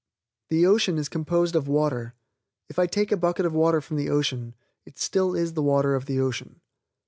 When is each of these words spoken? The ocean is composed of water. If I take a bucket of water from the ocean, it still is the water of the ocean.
The 0.49 0.65
ocean 0.65 0.97
is 0.97 1.09
composed 1.09 1.55
of 1.55 1.67
water. 1.67 2.15
If 2.69 2.79
I 2.79 2.87
take 2.87 3.11
a 3.11 3.17
bucket 3.17 3.45
of 3.45 3.53
water 3.53 3.81
from 3.81 3.97
the 3.97 4.09
ocean, 4.09 4.55
it 4.83 4.97
still 4.97 5.35
is 5.35 5.53
the 5.53 5.61
water 5.61 5.93
of 5.93 6.07
the 6.07 6.19
ocean. 6.19 6.59